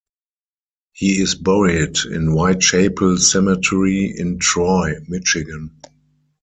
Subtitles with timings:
[0.93, 5.79] He is buried in White Chapel Cemetery in Troy, Michigan.